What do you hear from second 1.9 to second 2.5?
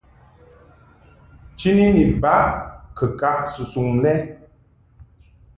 ni baʼ